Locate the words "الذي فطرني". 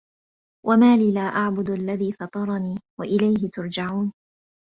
1.69-2.79